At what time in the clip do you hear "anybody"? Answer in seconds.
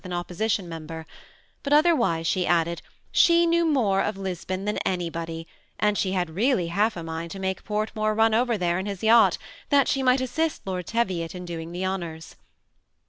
4.79-5.47